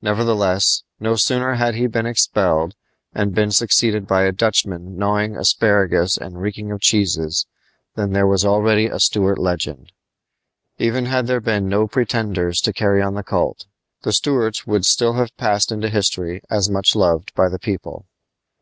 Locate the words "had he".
1.56-1.86